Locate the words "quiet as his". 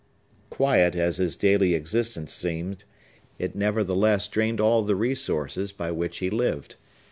0.49-1.35